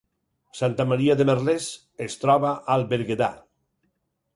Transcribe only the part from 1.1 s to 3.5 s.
de Merlès es troba al Berguedà